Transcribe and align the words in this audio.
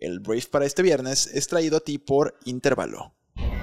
El 0.00 0.20
brief 0.20 0.46
para 0.46 0.64
este 0.64 0.82
viernes 0.82 1.26
es 1.26 1.48
traído 1.48 1.78
a 1.78 1.80
ti 1.80 1.98
por 1.98 2.38
Intervalo. 2.44 3.14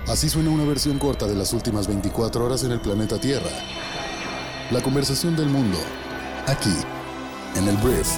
Así 0.06 0.28
suena 0.28 0.50
una 0.50 0.66
versión 0.66 1.00
corta 1.00 1.28
de 1.28 1.34
las 1.34 1.54
últimas 1.54 1.88
24 1.88 2.46
horas 2.46 2.66
en 2.66 2.74
el 2.74 2.82
planeta 2.82 3.18
Tierra. 3.18 3.50
La 4.70 4.84
conversación 4.84 5.38
del 5.38 5.48
mundo, 5.48 5.78
aquí, 6.46 6.74
en 7.56 7.70
el 7.70 7.78
brief, 7.78 8.18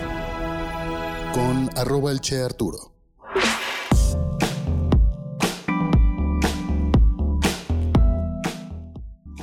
con 1.31 1.69
arroba 1.77 2.11
el 2.11 2.19
Che 2.19 2.41
Arturo. 2.41 2.95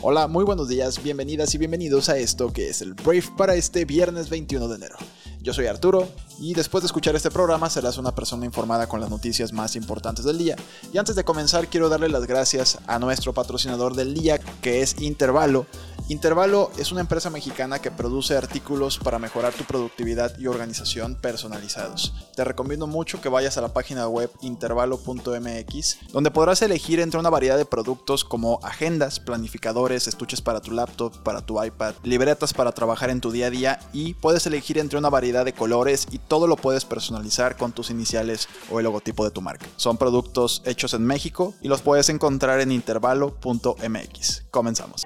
Hola, 0.02 0.26
muy 0.26 0.44
buenos 0.44 0.68
días, 0.68 1.00
bienvenidas 1.00 1.54
y 1.54 1.58
bienvenidos 1.58 2.08
a 2.08 2.18
esto 2.18 2.52
que 2.52 2.70
es 2.70 2.82
el 2.82 2.94
brief 2.94 3.30
para 3.36 3.54
este 3.54 3.84
viernes 3.84 4.28
21 4.30 4.66
de 4.66 4.74
enero. 4.74 4.96
Yo 5.44 5.52
soy 5.52 5.66
Arturo 5.66 6.08
y 6.40 6.54
después 6.54 6.82
de 6.82 6.86
escuchar 6.86 7.14
este 7.14 7.30
programa 7.30 7.68
serás 7.68 7.98
una 7.98 8.14
persona 8.14 8.46
informada 8.46 8.86
con 8.86 8.98
las 9.02 9.10
noticias 9.10 9.52
más 9.52 9.76
importantes 9.76 10.24
del 10.24 10.38
día. 10.38 10.56
Y 10.90 10.96
antes 10.96 11.16
de 11.16 11.24
comenzar 11.24 11.68
quiero 11.68 11.90
darle 11.90 12.08
las 12.08 12.26
gracias 12.26 12.78
a 12.86 12.98
nuestro 12.98 13.34
patrocinador 13.34 13.94
del 13.94 14.14
día 14.14 14.38
que 14.38 14.80
es 14.80 14.98
Intervalo. 15.02 15.66
Intervalo 16.08 16.70
es 16.78 16.92
una 16.92 17.02
empresa 17.02 17.28
mexicana 17.28 17.78
que 17.78 17.90
produce 17.90 18.36
artículos 18.38 18.98
para 18.98 19.18
mejorar 19.18 19.52
tu 19.52 19.64
productividad 19.64 20.36
y 20.38 20.46
organización 20.46 21.14
personalizados. 21.14 22.14
Te 22.34 22.44
recomiendo 22.44 22.86
mucho 22.86 23.20
que 23.20 23.28
vayas 23.28 23.58
a 23.58 23.60
la 23.60 23.74
página 23.74 24.08
web 24.08 24.30
intervalo.mx 24.40 25.98
donde 26.10 26.30
podrás 26.30 26.62
elegir 26.62 27.00
entre 27.00 27.20
una 27.20 27.30
variedad 27.30 27.58
de 27.58 27.66
productos 27.66 28.24
como 28.24 28.60
agendas, 28.62 29.20
planificadores, 29.20 30.08
estuches 30.08 30.40
para 30.40 30.60
tu 30.60 30.70
laptop, 30.70 31.22
para 31.22 31.42
tu 31.42 31.62
iPad, 31.62 31.94
libretas 32.02 32.54
para 32.54 32.72
trabajar 32.72 33.10
en 33.10 33.20
tu 33.20 33.30
día 33.30 33.48
a 33.48 33.50
día 33.50 33.80
y 33.92 34.14
puedes 34.14 34.46
elegir 34.46 34.78
entre 34.78 34.98
una 34.98 35.10
variedad 35.10 35.33
de 35.42 35.52
colores 35.52 36.06
y 36.12 36.18
todo 36.18 36.46
lo 36.46 36.54
puedes 36.56 36.84
personalizar 36.84 37.56
con 37.56 37.72
tus 37.72 37.90
iniciales 37.90 38.48
o 38.70 38.78
el 38.78 38.84
logotipo 38.84 39.24
de 39.24 39.32
tu 39.32 39.40
marca. 39.40 39.66
Son 39.76 39.96
productos 39.96 40.62
hechos 40.64 40.94
en 40.94 41.04
México 41.04 41.54
y 41.60 41.68
los 41.68 41.80
puedes 41.80 42.08
encontrar 42.10 42.60
en 42.60 42.70
intervalo.mx. 42.70 44.44
Comenzamos. 44.50 45.02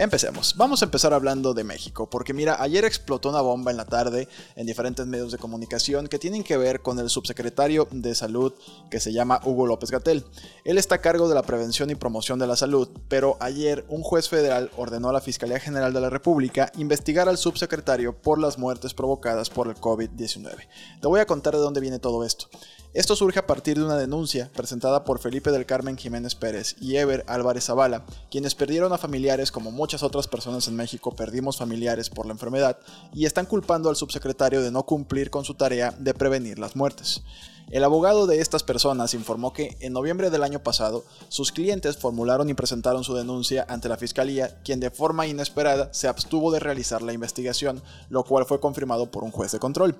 Empecemos. 0.00 0.54
Vamos 0.56 0.80
a 0.80 0.86
empezar 0.86 1.12
hablando 1.12 1.52
de 1.52 1.62
México, 1.62 2.08
porque 2.08 2.32
mira, 2.32 2.56
ayer 2.62 2.86
explotó 2.86 3.28
una 3.28 3.42
bomba 3.42 3.70
en 3.70 3.76
la 3.76 3.84
tarde 3.84 4.28
en 4.56 4.66
diferentes 4.66 5.06
medios 5.06 5.30
de 5.30 5.36
comunicación 5.36 6.06
que 6.06 6.18
tienen 6.18 6.42
que 6.42 6.56
ver 6.56 6.80
con 6.80 6.98
el 6.98 7.10
subsecretario 7.10 7.86
de 7.90 8.14
salud 8.14 8.54
que 8.90 8.98
se 8.98 9.12
llama 9.12 9.42
Hugo 9.44 9.66
López 9.66 9.90
Gatel. 9.90 10.24
Él 10.64 10.78
está 10.78 10.94
a 10.94 11.00
cargo 11.02 11.28
de 11.28 11.34
la 11.34 11.42
prevención 11.42 11.90
y 11.90 11.96
promoción 11.96 12.38
de 12.38 12.46
la 12.46 12.56
salud, 12.56 12.88
pero 13.08 13.36
ayer 13.40 13.84
un 13.90 14.02
juez 14.02 14.30
federal 14.30 14.70
ordenó 14.78 15.10
a 15.10 15.12
la 15.12 15.20
Fiscalía 15.20 15.60
General 15.60 15.92
de 15.92 16.00
la 16.00 16.08
República 16.08 16.72
investigar 16.78 17.28
al 17.28 17.36
subsecretario 17.36 18.16
por 18.22 18.40
las 18.40 18.56
muertes 18.56 18.94
provocadas 18.94 19.50
por 19.50 19.68
el 19.68 19.74
COVID-19. 19.74 20.66
Te 21.02 21.08
voy 21.08 21.20
a 21.20 21.26
contar 21.26 21.54
de 21.54 21.60
dónde 21.60 21.82
viene 21.82 21.98
todo 21.98 22.24
esto. 22.24 22.48
Esto 22.92 23.14
surge 23.14 23.38
a 23.38 23.46
partir 23.46 23.78
de 23.78 23.84
una 23.84 23.96
denuncia 23.96 24.50
presentada 24.52 25.04
por 25.04 25.20
Felipe 25.20 25.52
del 25.52 25.64
Carmen 25.64 25.96
Jiménez 25.96 26.34
Pérez 26.34 26.74
y 26.80 26.96
Ever 26.96 27.24
Álvarez 27.28 27.66
Zavala, 27.66 28.04
quienes 28.32 28.56
perdieron 28.56 28.92
a 28.92 28.98
familiares 28.98 29.52
como 29.52 29.70
muchas 29.90 30.02
otras 30.04 30.28
personas 30.28 30.68
en 30.68 30.76
México 30.76 31.16
perdimos 31.16 31.56
familiares 31.56 32.10
por 32.10 32.24
la 32.24 32.30
enfermedad 32.30 32.78
y 33.12 33.24
están 33.24 33.44
culpando 33.44 33.88
al 33.88 33.96
subsecretario 33.96 34.62
de 34.62 34.70
no 34.70 34.84
cumplir 34.84 35.30
con 35.30 35.44
su 35.44 35.54
tarea 35.54 35.92
de 35.98 36.14
prevenir 36.14 36.60
las 36.60 36.76
muertes. 36.76 37.24
El 37.70 37.84
abogado 37.84 38.26
de 38.26 38.40
estas 38.40 38.64
personas 38.64 39.14
informó 39.14 39.52
que 39.52 39.76
en 39.78 39.92
noviembre 39.92 40.30
del 40.30 40.42
año 40.42 40.58
pasado 40.58 41.04
sus 41.28 41.52
clientes 41.52 41.96
formularon 41.96 42.50
y 42.50 42.54
presentaron 42.54 43.04
su 43.04 43.14
denuncia 43.14 43.64
ante 43.68 43.88
la 43.88 43.96
fiscalía, 43.96 44.58
quien 44.64 44.80
de 44.80 44.90
forma 44.90 45.28
inesperada 45.28 45.88
se 45.92 46.08
abstuvo 46.08 46.50
de 46.50 46.58
realizar 46.58 47.00
la 47.00 47.12
investigación, 47.12 47.80
lo 48.08 48.24
cual 48.24 48.44
fue 48.44 48.58
confirmado 48.58 49.12
por 49.12 49.22
un 49.22 49.30
juez 49.30 49.52
de 49.52 49.60
control. 49.60 49.94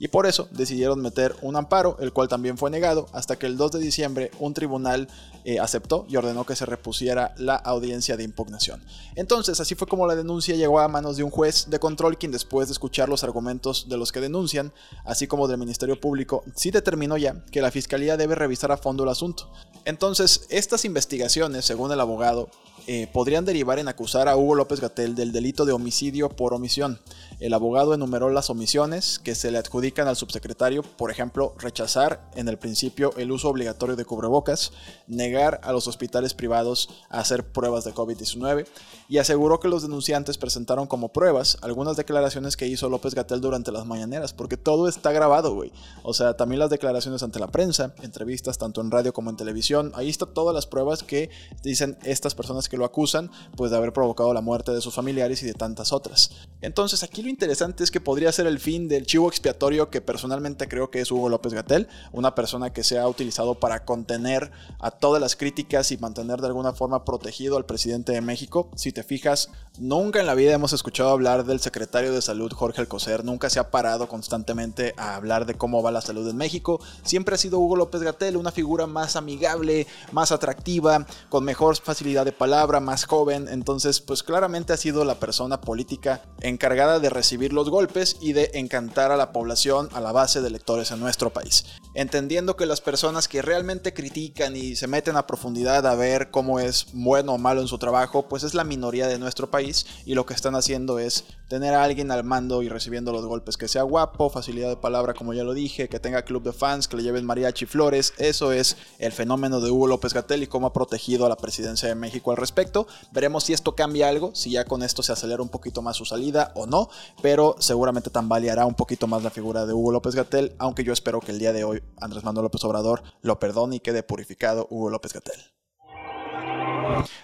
Y 0.00 0.08
por 0.08 0.26
eso 0.26 0.48
decidieron 0.50 1.00
meter 1.00 1.36
un 1.42 1.54
amparo, 1.54 1.96
el 2.00 2.12
cual 2.12 2.26
también 2.26 2.58
fue 2.58 2.70
negado, 2.70 3.06
hasta 3.12 3.36
que 3.36 3.46
el 3.46 3.56
2 3.56 3.70
de 3.70 3.78
diciembre 3.78 4.32
un 4.40 4.52
tribunal 4.52 5.06
eh, 5.44 5.60
aceptó 5.60 6.06
y 6.08 6.16
ordenó 6.16 6.44
que 6.44 6.56
se 6.56 6.66
repusiera 6.66 7.36
la 7.36 7.54
audiencia 7.54 8.16
de 8.16 8.24
impugnación. 8.24 8.82
Entonces, 9.14 9.60
así 9.60 9.76
fue 9.76 9.86
como 9.86 10.08
la 10.08 10.16
denuncia 10.16 10.56
llegó 10.56 10.80
a 10.80 10.88
manos 10.88 11.16
de 11.16 11.22
un 11.22 11.30
juez 11.30 11.70
de 11.70 11.78
control, 11.78 12.18
quien 12.18 12.32
después 12.32 12.66
de 12.66 12.72
escuchar 12.72 13.08
los 13.08 13.22
argumentos 13.22 13.88
de 13.88 13.96
los 13.96 14.10
que 14.10 14.20
denuncian, 14.20 14.72
así 15.04 15.28
como 15.28 15.46
del 15.46 15.58
Ministerio 15.58 16.00
Público, 16.00 16.42
sí 16.56 16.72
determinó 16.72 17.11
ya 17.16 17.44
que 17.50 17.62
la 17.62 17.70
fiscalía 17.70 18.16
debe 18.16 18.34
revisar 18.34 18.72
a 18.72 18.76
fondo 18.76 19.04
el 19.04 19.10
asunto. 19.10 19.50
Entonces, 19.84 20.46
estas 20.48 20.84
investigaciones, 20.84 21.64
según 21.64 21.90
el 21.92 22.00
abogado, 22.00 22.48
eh, 22.86 23.08
podrían 23.12 23.44
derivar 23.44 23.78
en 23.78 23.88
acusar 23.88 24.28
a 24.28 24.36
Hugo 24.36 24.54
López 24.54 24.80
Gatel 24.80 25.14
del 25.14 25.32
delito 25.32 25.64
de 25.64 25.72
homicidio 25.72 26.28
por 26.28 26.54
omisión. 26.54 27.00
El 27.42 27.54
abogado 27.54 27.92
enumeró 27.92 28.30
las 28.30 28.50
omisiones 28.50 29.18
que 29.18 29.34
se 29.34 29.50
le 29.50 29.58
adjudican 29.58 30.06
al 30.06 30.14
subsecretario, 30.14 30.84
por 30.84 31.10
ejemplo, 31.10 31.56
rechazar 31.58 32.30
en 32.36 32.46
el 32.48 32.56
principio 32.56 33.12
el 33.16 33.32
uso 33.32 33.48
obligatorio 33.48 33.96
de 33.96 34.04
cubrebocas, 34.04 34.70
negar 35.08 35.60
a 35.64 35.72
los 35.72 35.88
hospitales 35.88 36.34
privados 36.34 36.88
a 37.10 37.18
hacer 37.18 37.44
pruebas 37.44 37.82
de 37.82 37.94
COVID-19 37.94 38.68
y 39.08 39.18
aseguró 39.18 39.58
que 39.58 39.66
los 39.66 39.82
denunciantes 39.82 40.38
presentaron 40.38 40.86
como 40.86 41.12
pruebas 41.12 41.58
algunas 41.62 41.96
declaraciones 41.96 42.56
que 42.56 42.68
hizo 42.68 42.88
López 42.88 43.12
Gatel 43.16 43.40
durante 43.40 43.72
las 43.72 43.86
mañaneras, 43.86 44.32
porque 44.32 44.56
todo 44.56 44.86
está 44.86 45.10
grabado, 45.10 45.52
güey. 45.52 45.72
O 46.04 46.14
sea, 46.14 46.36
también 46.36 46.60
las 46.60 46.70
declaraciones 46.70 47.24
ante 47.24 47.40
la 47.40 47.48
prensa, 47.48 47.92
entrevistas 48.02 48.56
tanto 48.56 48.80
en 48.80 48.92
radio 48.92 49.12
como 49.12 49.30
en 49.30 49.36
televisión, 49.36 49.90
ahí 49.96 50.10
están 50.10 50.32
todas 50.32 50.54
las 50.54 50.66
pruebas 50.66 51.02
que 51.02 51.28
dicen 51.64 51.98
estas 52.04 52.36
personas 52.36 52.68
que 52.68 52.76
lo 52.76 52.84
acusan 52.84 53.32
pues 53.56 53.72
de 53.72 53.78
haber 53.78 53.92
provocado 53.92 54.32
la 54.32 54.42
muerte 54.42 54.70
de 54.70 54.80
sus 54.80 54.94
familiares 54.94 55.42
y 55.42 55.46
de 55.46 55.54
tantas 55.54 55.92
otras. 55.92 56.30
Entonces 56.60 57.02
aquí 57.02 57.20
lo 57.20 57.31
interesante 57.32 57.82
es 57.82 57.90
que 57.90 58.00
podría 58.00 58.30
ser 58.30 58.46
el 58.46 58.60
fin 58.60 58.88
del 58.88 59.06
chivo 59.06 59.28
expiatorio 59.28 59.90
que 59.90 60.00
personalmente 60.00 60.68
creo 60.68 60.90
que 60.90 61.00
es 61.00 61.10
Hugo 61.10 61.28
López 61.28 61.54
Gatel, 61.54 61.88
una 62.12 62.34
persona 62.34 62.72
que 62.72 62.84
se 62.84 62.98
ha 62.98 63.08
utilizado 63.08 63.58
para 63.58 63.84
contener 63.84 64.52
a 64.78 64.90
todas 64.90 65.20
las 65.20 65.34
críticas 65.34 65.90
y 65.90 65.96
mantener 65.96 66.40
de 66.40 66.48
alguna 66.48 66.72
forma 66.72 67.04
protegido 67.04 67.56
al 67.56 67.64
presidente 67.64 68.12
de 68.12 68.20
México. 68.20 68.70
Si 68.76 68.92
te 68.92 69.02
fijas, 69.02 69.50
nunca 69.78 70.20
en 70.20 70.26
la 70.26 70.34
vida 70.34 70.52
hemos 70.52 70.72
escuchado 70.72 71.10
hablar 71.10 71.44
del 71.44 71.60
secretario 71.60 72.12
de 72.12 72.22
salud 72.22 72.52
Jorge 72.52 72.82
Alcocer, 72.82 73.24
nunca 73.24 73.50
se 73.50 73.58
ha 73.58 73.70
parado 73.70 74.08
constantemente 74.08 74.94
a 74.96 75.16
hablar 75.16 75.46
de 75.46 75.54
cómo 75.54 75.82
va 75.82 75.90
la 75.90 76.02
salud 76.02 76.28
en 76.28 76.36
México, 76.36 76.80
siempre 77.02 77.34
ha 77.34 77.38
sido 77.38 77.58
Hugo 77.58 77.76
López 77.76 78.02
Gatel 78.02 78.36
una 78.36 78.52
figura 78.52 78.86
más 78.86 79.16
amigable, 79.16 79.86
más 80.12 80.32
atractiva, 80.32 81.06
con 81.30 81.44
mejor 81.44 81.76
facilidad 81.76 82.24
de 82.24 82.32
palabra 82.32 82.80
más 82.80 83.04
joven, 83.06 83.48
entonces 83.48 84.00
pues 84.00 84.22
claramente 84.22 84.72
ha 84.72 84.76
sido 84.76 85.04
la 85.04 85.14
persona 85.14 85.60
política 85.60 86.22
encargada 86.40 86.98
de 86.98 87.08
recibir 87.12 87.52
los 87.52 87.70
golpes 87.70 88.16
y 88.20 88.32
de 88.32 88.50
encantar 88.54 89.12
a 89.12 89.16
la 89.16 89.32
población 89.32 89.88
a 89.92 90.00
la 90.00 90.12
base 90.12 90.40
de 90.40 90.48
electores 90.48 90.90
en 90.90 91.00
nuestro 91.00 91.30
país. 91.30 91.64
Entendiendo 91.94 92.56
que 92.56 92.66
las 92.66 92.80
personas 92.80 93.28
que 93.28 93.42
realmente 93.42 93.92
critican 93.92 94.56
y 94.56 94.76
se 94.76 94.86
meten 94.86 95.16
a 95.16 95.26
profundidad 95.26 95.86
a 95.86 95.94
ver 95.94 96.30
cómo 96.30 96.60
es 96.60 96.86
bueno 96.92 97.34
o 97.34 97.38
malo 97.38 97.60
en 97.60 97.68
su 97.68 97.78
trabajo, 97.78 98.28
pues 98.28 98.42
es 98.42 98.54
la 98.54 98.64
minoría 98.64 99.06
de 99.06 99.18
nuestro 99.18 99.50
país 99.50 99.86
y 100.04 100.14
lo 100.14 100.26
que 100.26 100.34
están 100.34 100.54
haciendo 100.54 100.98
es 100.98 101.24
tener 101.52 101.74
a 101.74 101.84
alguien 101.84 102.10
al 102.10 102.24
mando 102.24 102.62
y 102.62 102.70
recibiendo 102.70 103.12
los 103.12 103.26
golpes, 103.26 103.58
que 103.58 103.68
sea 103.68 103.82
guapo, 103.82 104.30
facilidad 104.30 104.70
de 104.70 104.78
palabra 104.78 105.12
como 105.12 105.34
ya 105.34 105.44
lo 105.44 105.52
dije, 105.52 105.86
que 105.86 106.00
tenga 106.00 106.22
club 106.22 106.42
de 106.42 106.54
fans, 106.54 106.88
que 106.88 106.96
le 106.96 107.02
lleven 107.02 107.26
mariachi 107.26 107.66
flores, 107.66 108.14
eso 108.16 108.52
es 108.52 108.78
el 108.98 109.12
fenómeno 109.12 109.60
de 109.60 109.70
Hugo 109.70 109.86
López 109.86 110.14
Gatel 110.14 110.42
y 110.42 110.46
cómo 110.46 110.66
ha 110.66 110.72
protegido 110.72 111.26
a 111.26 111.28
la 111.28 111.36
presidencia 111.36 111.90
de 111.90 111.94
México 111.94 112.30
al 112.30 112.38
respecto. 112.38 112.86
Veremos 113.12 113.44
si 113.44 113.52
esto 113.52 113.76
cambia 113.76 114.08
algo, 114.08 114.34
si 114.34 114.52
ya 114.52 114.64
con 114.64 114.82
esto 114.82 115.02
se 115.02 115.12
acelera 115.12 115.42
un 115.42 115.50
poquito 115.50 115.82
más 115.82 115.98
su 115.98 116.06
salida 116.06 116.52
o 116.54 116.64
no, 116.64 116.88
pero 117.20 117.56
seguramente 117.58 118.08
tambaleará 118.08 118.64
un 118.64 118.74
poquito 118.74 119.06
más 119.06 119.22
la 119.22 119.28
figura 119.28 119.66
de 119.66 119.74
Hugo 119.74 119.92
López 119.92 120.14
Gatel, 120.14 120.54
aunque 120.56 120.84
yo 120.84 120.94
espero 120.94 121.20
que 121.20 121.32
el 121.32 121.38
día 121.38 121.52
de 121.52 121.64
hoy 121.64 121.82
Andrés 122.00 122.24
Manuel 122.24 122.44
López 122.44 122.64
Obrador 122.64 123.02
lo 123.20 123.38
perdone 123.38 123.76
y 123.76 123.80
quede 123.80 124.02
purificado 124.02 124.68
Hugo 124.70 124.88
López 124.88 125.12
Gatel. 125.12 125.61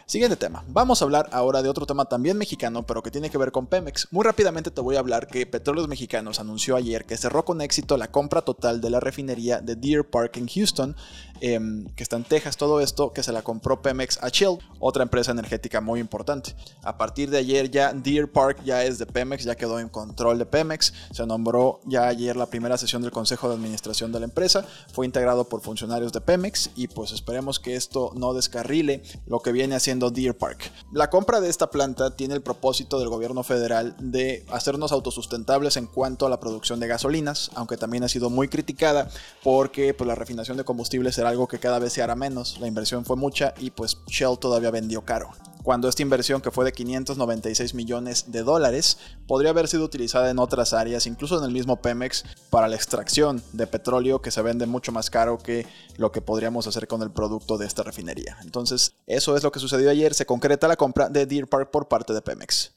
Siguiente 0.06 0.36
tema. 0.36 0.64
Vamos 0.68 1.02
a 1.02 1.04
hablar 1.04 1.28
ahora 1.32 1.62
de 1.62 1.68
otro 1.68 1.84
tema 1.84 2.06
también 2.06 2.38
mexicano, 2.38 2.86
pero 2.86 3.02
que 3.02 3.10
tiene 3.10 3.28
que 3.28 3.36
ver 3.36 3.52
con 3.52 3.66
Pemex. 3.66 4.08
Muy 4.10 4.24
rápidamente 4.24 4.70
te 4.70 4.80
voy 4.80 4.96
a 4.96 5.00
hablar 5.00 5.26
que 5.26 5.44
Petróleos 5.44 5.86
Mexicanos 5.86 6.40
anunció 6.40 6.76
ayer 6.76 7.04
que 7.04 7.18
cerró 7.18 7.44
con 7.44 7.60
éxito 7.60 7.98
la 7.98 8.10
compra 8.10 8.40
total 8.40 8.80
de 8.80 8.88
la 8.88 9.00
refinería 9.00 9.60
de 9.60 9.76
Deer 9.76 10.08
Park 10.08 10.38
en 10.38 10.48
Houston, 10.48 10.96
em, 11.40 11.86
que 11.94 12.02
está 12.02 12.16
en 12.16 12.24
Texas, 12.24 12.56
todo 12.56 12.80
esto, 12.80 13.12
que 13.12 13.22
se 13.22 13.32
la 13.32 13.42
compró 13.42 13.82
Pemex 13.82 14.18
a 14.22 14.30
Shell, 14.30 14.58
otra 14.80 15.02
empresa 15.02 15.32
energética 15.32 15.82
muy 15.82 16.00
importante. 16.00 16.54
A 16.82 16.96
partir 16.96 17.28
de 17.28 17.36
ayer 17.36 17.70
ya 17.70 17.92
Deer 17.92 18.32
Park 18.32 18.62
ya 18.64 18.84
es 18.84 18.98
de 18.98 19.04
Pemex, 19.04 19.44
ya 19.44 19.56
quedó 19.56 19.78
en 19.78 19.90
control 19.90 20.38
de 20.38 20.46
Pemex, 20.46 20.94
se 21.12 21.26
nombró 21.26 21.80
ya 21.84 22.08
ayer 22.08 22.34
la 22.34 22.46
primera 22.46 22.78
sesión 22.78 23.02
del 23.02 23.10
Consejo 23.10 23.48
de 23.48 23.56
Administración 23.56 24.10
de 24.10 24.20
la 24.20 24.24
empresa, 24.24 24.64
fue 24.90 25.04
integrado 25.04 25.44
por 25.44 25.60
funcionarios 25.60 26.12
de 26.12 26.22
Pemex 26.22 26.70
y 26.76 26.88
pues 26.88 27.12
esperemos 27.12 27.60
que 27.60 27.76
esto 27.76 28.12
no 28.14 28.32
descarrile 28.32 29.02
lo 29.26 29.40
que 29.40 29.52
viene 29.52 29.57
haciendo 29.66 30.10
Deer 30.10 30.36
Park. 30.36 30.70
La 30.92 31.10
compra 31.10 31.40
de 31.40 31.48
esta 31.48 31.70
planta 31.70 32.14
tiene 32.14 32.34
el 32.34 32.42
propósito 32.42 32.98
del 32.98 33.08
gobierno 33.08 33.42
federal 33.42 33.94
de 33.98 34.44
hacernos 34.50 34.92
autosustentables 34.92 35.76
en 35.76 35.86
cuanto 35.86 36.26
a 36.26 36.30
la 36.30 36.40
producción 36.40 36.80
de 36.80 36.86
gasolinas, 36.86 37.50
aunque 37.54 37.76
también 37.76 38.04
ha 38.04 38.08
sido 38.08 38.30
muy 38.30 38.48
criticada 38.48 39.08
porque 39.42 39.94
pues, 39.94 40.06
la 40.06 40.14
refinación 40.14 40.56
de 40.56 40.64
combustibles 40.64 41.18
era 41.18 41.28
algo 41.28 41.48
que 41.48 41.58
cada 41.58 41.78
vez 41.78 41.92
se 41.92 42.02
hará 42.02 42.14
menos, 42.14 42.58
la 42.60 42.66
inversión 42.66 43.04
fue 43.04 43.16
mucha 43.16 43.54
y 43.58 43.70
pues 43.70 43.98
Shell 44.06 44.38
todavía 44.38 44.70
vendió 44.70 45.04
caro. 45.04 45.30
Cuando 45.68 45.90
esta 45.90 46.00
inversión 46.00 46.40
que 46.40 46.50
fue 46.50 46.64
de 46.64 46.72
596 46.72 47.74
millones 47.74 48.32
de 48.32 48.42
dólares 48.42 48.96
podría 49.26 49.50
haber 49.50 49.68
sido 49.68 49.84
utilizada 49.84 50.30
en 50.30 50.38
otras 50.38 50.72
áreas, 50.72 51.06
incluso 51.06 51.36
en 51.36 51.44
el 51.44 51.50
mismo 51.50 51.82
Pemex, 51.82 52.24
para 52.48 52.68
la 52.68 52.76
extracción 52.76 53.42
de 53.52 53.66
petróleo 53.66 54.22
que 54.22 54.30
se 54.30 54.40
vende 54.40 54.64
mucho 54.64 54.92
más 54.92 55.10
caro 55.10 55.36
que 55.36 55.66
lo 55.98 56.10
que 56.10 56.22
podríamos 56.22 56.66
hacer 56.66 56.88
con 56.88 57.02
el 57.02 57.10
producto 57.10 57.58
de 57.58 57.66
esta 57.66 57.82
refinería. 57.82 58.38
Entonces, 58.40 58.94
eso 59.06 59.36
es 59.36 59.42
lo 59.42 59.52
que 59.52 59.60
sucedió 59.60 59.90
ayer, 59.90 60.14
se 60.14 60.24
concreta 60.24 60.68
la 60.68 60.76
compra 60.76 61.10
de 61.10 61.26
Deer 61.26 61.46
Park 61.46 61.70
por 61.70 61.86
parte 61.86 62.14
de 62.14 62.22
Pemex. 62.22 62.72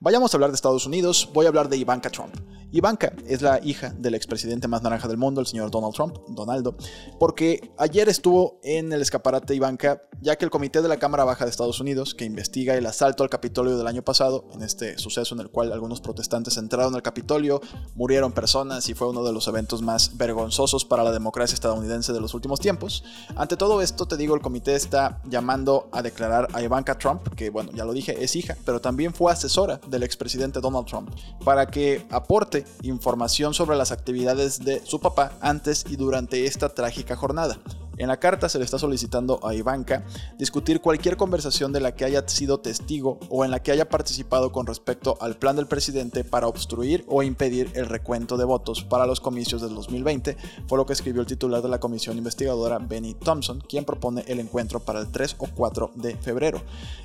Vayamos 0.00 0.32
a 0.32 0.36
hablar 0.38 0.52
de 0.52 0.56
Estados 0.56 0.86
Unidos, 0.86 1.28
voy 1.34 1.44
a 1.44 1.50
hablar 1.50 1.68
de 1.68 1.76
Ivanka 1.76 2.08
Trump. 2.08 2.34
Ivanka 2.72 3.12
es 3.26 3.42
la 3.42 3.60
hija 3.62 3.94
del 3.96 4.14
expresidente 4.14 4.66
más 4.66 4.82
naranja 4.82 5.06
del 5.06 5.16
mundo, 5.16 5.40
el 5.40 5.46
señor 5.46 5.70
Donald 5.70 5.94
Trump, 5.94 6.16
Donaldo, 6.28 6.76
porque 7.18 7.70
ayer 7.78 8.08
estuvo 8.08 8.58
en 8.64 8.92
el 8.92 9.02
escaparate 9.02 9.54
Ivanka, 9.54 10.02
ya 10.20 10.36
que 10.36 10.44
el 10.44 10.50
Comité 10.50 10.82
de 10.82 10.88
la 10.88 10.98
Cámara 10.98 11.24
Baja 11.24 11.44
de 11.44 11.50
Estados 11.50 11.78
Unidos, 11.80 12.14
que 12.14 12.24
investiga 12.24 12.74
el 12.74 12.86
asalto 12.86 13.22
al 13.22 13.30
Capitolio 13.30 13.78
del 13.78 13.86
año 13.86 14.02
pasado, 14.02 14.46
en 14.54 14.62
este 14.62 14.98
suceso 14.98 15.34
en 15.34 15.42
el 15.42 15.50
cual 15.50 15.72
algunos 15.72 16.00
protestantes 16.00 16.56
entraron 16.56 16.94
al 16.94 17.02
Capitolio, 17.02 17.60
murieron 17.94 18.32
personas 18.32 18.88
y 18.88 18.94
fue 18.94 19.08
uno 19.08 19.22
de 19.22 19.32
los 19.32 19.46
eventos 19.46 19.82
más 19.82 20.16
vergonzosos 20.16 20.84
para 20.84 21.04
la 21.04 21.12
democracia 21.12 21.54
estadounidense 21.54 22.12
de 22.12 22.20
los 22.20 22.34
últimos 22.34 22.58
tiempos. 22.58 23.04
Ante 23.36 23.56
todo 23.56 23.80
esto, 23.80 24.06
te 24.06 24.16
digo, 24.16 24.34
el 24.34 24.40
comité 24.40 24.74
está 24.74 25.20
llamando 25.24 25.88
a 25.92 26.02
declarar 26.02 26.48
a 26.52 26.62
Ivanka 26.62 26.98
Trump, 26.98 27.28
que 27.36 27.50
bueno, 27.50 27.70
ya 27.72 27.84
lo 27.84 27.92
dije, 27.92 28.24
es 28.24 28.34
hija, 28.34 28.56
pero 28.64 28.80
también 28.80 29.14
fue 29.14 29.32
asesora 29.32 29.80
del 29.86 30.02
expresidente 30.02 30.60
Donald 30.60 30.86
Trump, 30.86 31.10
para 31.44 31.66
que 31.66 32.04
aporte 32.10 32.55
información 32.82 33.54
sobre 33.54 33.76
las 33.76 33.92
actividades 33.92 34.64
de 34.64 34.80
su 34.84 35.00
papá 35.00 35.32
antes 35.40 35.84
y 35.88 35.96
durante 35.96 36.46
esta 36.46 36.68
trágica 36.68 37.16
jornada. 37.16 37.58
En 37.98 38.08
la 38.08 38.18
carta 38.18 38.48
se 38.48 38.58
le 38.58 38.64
está 38.64 38.78
solicitando 38.78 39.40
a 39.46 39.54
Ivanka 39.54 40.04
discutir 40.38 40.80
cualquier 40.80 41.16
conversación 41.16 41.72
de 41.72 41.80
la 41.80 41.94
que 41.94 42.04
haya 42.04 42.26
sido 42.28 42.60
testigo 42.60 43.18
o 43.30 43.44
en 43.44 43.50
la 43.50 43.62
que 43.62 43.72
haya 43.72 43.88
participado 43.88 44.52
con 44.52 44.66
respecto 44.66 45.16
al 45.20 45.36
plan 45.36 45.56
del 45.56 45.66
presidente 45.66 46.24
para 46.24 46.46
obstruir 46.46 47.04
o 47.08 47.22
impedir 47.22 47.70
el 47.74 47.86
recuento 47.86 48.36
de 48.36 48.44
votos 48.44 48.84
para 48.84 49.06
los 49.06 49.20
comicios 49.20 49.62
del 49.62 49.74
2020, 49.74 50.36
fue 50.66 50.78
lo 50.78 50.86
que 50.86 50.92
escribió 50.92 51.22
el 51.22 51.26
titular 51.26 51.62
de 51.62 51.68
la 51.68 51.80
comisión 51.80 52.18
investigadora 52.18 52.78
Benny 52.78 53.14
Thompson, 53.14 53.60
quien 53.60 53.84
propone 53.84 54.24
el 54.26 54.40
encuentro 54.40 54.80
para 54.80 55.00
el 55.00 55.10
3 55.10 55.36
o 55.38 55.46
4 55.54 55.92
de 55.94 56.16
febrero. 56.16 56.62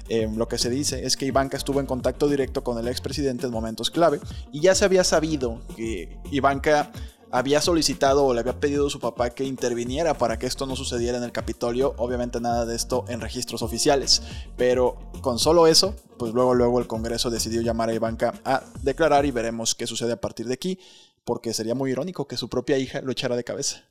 Eh, 0.09 0.29
lo 0.35 0.47
que 0.47 0.57
se 0.57 0.69
dice 0.69 1.05
es 1.05 1.15
que 1.15 1.25
Ivanka 1.25 1.57
estuvo 1.57 1.79
en 1.79 1.85
contacto 1.85 2.27
directo 2.27 2.63
con 2.63 2.77
el 2.77 2.88
expresidente 2.88 3.45
en 3.45 3.53
momentos 3.53 3.89
clave 3.89 4.19
y 4.51 4.61
ya 4.61 4.75
se 4.75 4.85
había 4.85 5.03
sabido 5.03 5.61
que 5.75 6.17
Ivanka 6.31 6.91
había 7.31 7.61
solicitado 7.61 8.25
o 8.25 8.33
le 8.33 8.41
había 8.41 8.59
pedido 8.59 8.87
a 8.87 8.89
su 8.89 8.99
papá 8.99 9.29
que 9.29 9.45
interviniera 9.45 10.13
para 10.17 10.37
que 10.37 10.47
esto 10.47 10.65
no 10.65 10.75
sucediera 10.75 11.17
en 11.17 11.23
el 11.23 11.31
Capitolio. 11.31 11.93
Obviamente 11.97 12.41
nada 12.41 12.65
de 12.65 12.75
esto 12.75 13.05
en 13.07 13.21
registros 13.21 13.61
oficiales, 13.61 14.21
pero 14.57 14.97
con 15.21 15.39
solo 15.39 15.67
eso, 15.67 15.95
pues 16.17 16.33
luego 16.33 16.53
luego 16.53 16.79
el 16.79 16.87
Congreso 16.87 17.29
decidió 17.29 17.61
llamar 17.61 17.89
a 17.89 17.93
Ivanka 17.93 18.33
a 18.43 18.63
declarar 18.83 19.25
y 19.25 19.31
veremos 19.31 19.75
qué 19.75 19.87
sucede 19.87 20.13
a 20.13 20.21
partir 20.21 20.47
de 20.47 20.53
aquí, 20.53 20.79
porque 21.23 21.53
sería 21.53 21.75
muy 21.75 21.91
irónico 21.91 22.27
que 22.27 22.37
su 22.37 22.49
propia 22.49 22.77
hija 22.77 23.01
lo 23.01 23.11
echara 23.11 23.35
de 23.35 23.43
cabeza. 23.43 23.83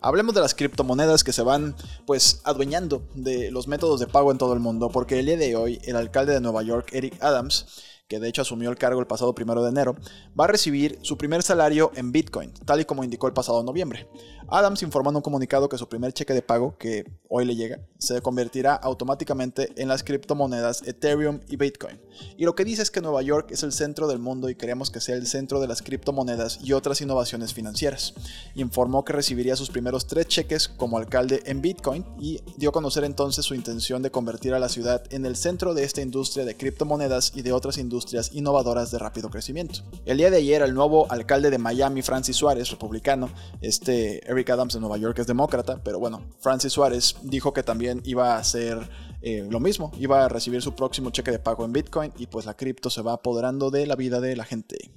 Hablemos 0.00 0.34
de 0.34 0.40
las 0.40 0.54
criptomonedas 0.54 1.22
que 1.22 1.32
se 1.32 1.42
van 1.42 1.76
pues 2.06 2.40
adueñando 2.44 3.02
de 3.14 3.52
los 3.52 3.68
métodos 3.68 4.00
de 4.00 4.08
pago 4.08 4.32
en 4.32 4.38
todo 4.38 4.52
el 4.52 4.60
mundo, 4.60 4.88
porque 4.90 5.20
el 5.20 5.26
día 5.26 5.36
de 5.36 5.54
hoy 5.54 5.80
el 5.84 5.96
alcalde 5.96 6.32
de 6.32 6.40
Nueva 6.40 6.62
York, 6.62 6.88
Eric 6.92 7.22
Adams, 7.22 7.66
que 8.12 8.20
de 8.20 8.28
hecho 8.28 8.42
asumió 8.42 8.68
el 8.68 8.76
cargo 8.76 9.00
el 9.00 9.06
pasado 9.06 9.34
primero 9.34 9.62
de 9.62 9.70
enero, 9.70 9.96
va 10.38 10.44
a 10.44 10.48
recibir 10.48 10.98
su 11.00 11.16
primer 11.16 11.42
salario 11.42 11.92
en 11.94 12.12
Bitcoin, 12.12 12.52
tal 12.66 12.78
y 12.78 12.84
como 12.84 13.04
indicó 13.04 13.26
el 13.26 13.32
pasado 13.32 13.62
noviembre. 13.62 14.06
Adams 14.48 14.82
informó 14.82 15.08
en 15.08 15.16
un 15.16 15.22
comunicado 15.22 15.66
que 15.66 15.78
su 15.78 15.88
primer 15.88 16.12
cheque 16.12 16.34
de 16.34 16.42
pago, 16.42 16.76
que 16.76 17.10
hoy 17.30 17.46
le 17.46 17.56
llega, 17.56 17.80
se 17.96 18.20
convertirá 18.20 18.74
automáticamente 18.74 19.72
en 19.80 19.88
las 19.88 20.04
criptomonedas 20.04 20.82
Ethereum 20.86 21.40
y 21.48 21.56
Bitcoin. 21.56 21.98
Y 22.36 22.44
lo 22.44 22.54
que 22.54 22.66
dice 22.66 22.82
es 22.82 22.90
que 22.90 23.00
Nueva 23.00 23.22
York 23.22 23.50
es 23.50 23.62
el 23.62 23.72
centro 23.72 24.06
del 24.08 24.18
mundo 24.18 24.50
y 24.50 24.56
queremos 24.56 24.90
que 24.90 25.00
sea 25.00 25.16
el 25.16 25.26
centro 25.26 25.58
de 25.58 25.68
las 25.68 25.80
criptomonedas 25.80 26.58
y 26.62 26.74
otras 26.74 27.00
innovaciones 27.00 27.54
financieras. 27.54 28.12
Informó 28.54 29.06
que 29.06 29.14
recibiría 29.14 29.56
sus 29.56 29.70
primeros 29.70 30.06
tres 30.06 30.26
cheques 30.26 30.68
como 30.68 30.98
alcalde 30.98 31.42
en 31.46 31.62
Bitcoin 31.62 32.04
y 32.20 32.40
dio 32.58 32.68
a 32.68 32.72
conocer 32.72 33.04
entonces 33.04 33.46
su 33.46 33.54
intención 33.54 34.02
de 34.02 34.10
convertir 34.10 34.52
a 34.52 34.58
la 34.58 34.68
ciudad 34.68 35.02
en 35.08 35.24
el 35.24 35.36
centro 35.36 35.72
de 35.72 35.84
esta 35.84 36.02
industria 36.02 36.44
de 36.44 36.58
criptomonedas 36.58 37.32
y 37.34 37.40
de 37.40 37.54
otras 37.54 37.78
industrias 38.02 38.34
innovadoras 38.34 38.90
de 38.90 38.98
rápido 38.98 39.30
crecimiento. 39.30 39.80
El 40.04 40.18
día 40.18 40.30
de 40.30 40.38
ayer, 40.38 40.62
el 40.62 40.74
nuevo 40.74 41.10
alcalde 41.10 41.50
de 41.50 41.58
Miami, 41.58 42.02
Francis 42.02 42.36
Suárez, 42.36 42.70
republicano, 42.70 43.30
este 43.60 44.28
Eric 44.28 44.50
Adams 44.50 44.74
de 44.74 44.80
Nueva 44.80 44.96
York 44.98 45.18
es 45.20 45.26
demócrata, 45.26 45.80
pero 45.84 46.00
bueno, 46.00 46.22
Francis 46.40 46.72
Suárez 46.72 47.16
dijo 47.22 47.52
que 47.52 47.62
también 47.62 48.02
iba 48.04 48.34
a 48.34 48.38
hacer 48.38 48.90
eh, 49.22 49.46
lo 49.48 49.60
mismo, 49.60 49.92
iba 49.98 50.24
a 50.24 50.28
recibir 50.28 50.62
su 50.62 50.74
próximo 50.74 51.10
cheque 51.10 51.30
de 51.30 51.38
pago 51.38 51.64
en 51.64 51.72
Bitcoin 51.72 52.12
y 52.18 52.26
pues 52.26 52.44
la 52.44 52.54
cripto 52.54 52.90
se 52.90 53.02
va 53.02 53.12
apoderando 53.12 53.70
de 53.70 53.86
la 53.86 53.94
vida 53.94 54.20
de 54.20 54.34
la 54.34 54.44
gente. 54.44 54.90